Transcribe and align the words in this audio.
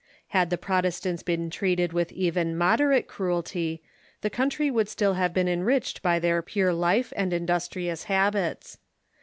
Had 0.29 0.49
the 0.49 0.57
Protestants 0.57 1.21
been 1.21 1.51
treated 1.51 1.93
with 1.93 2.11
even 2.11 2.57
mod 2.57 2.79
erate 2.79 3.05
cruelty 3.05 3.83
the 4.21 4.31
country 4.31 4.71
woukl 4.71 4.87
still 4.87 5.13
have 5.13 5.31
been 5.31 5.47
enriched 5.47 6.01
by 6.01 6.17
their 6.17 6.41
pure 6.41 6.73
life 6.73 7.13
and 7.15 7.31
industrious 7.31 8.05
habits. 8.05 8.79